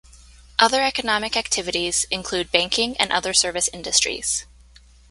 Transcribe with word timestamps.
Other 0.57 0.81
economic 0.81 1.37
activities 1.37 2.07
include 2.09 2.51
banking 2.51 2.97
and 2.97 3.11
other 3.11 3.35
service 3.35 3.69
industries. 3.71 4.47